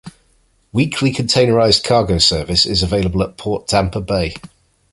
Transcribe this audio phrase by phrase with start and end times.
[0.73, 4.33] Weekly containerized cargo service is available at Port Tampa Bay.